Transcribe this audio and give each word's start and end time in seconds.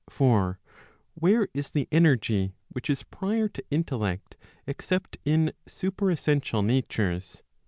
For 0.09 0.57
where 1.13 1.47
is 1.53 1.69
the 1.69 1.87
energy 1.91 2.55
which 2.69 2.89
is 2.89 3.03
prior 3.03 3.47
to 3.49 3.63
intellect, 3.69 4.35
except 4.65 5.19
in 5.25 5.53
superessential 5.69 6.65
natures 6.65 7.43